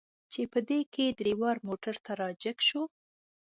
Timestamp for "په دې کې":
0.51-1.15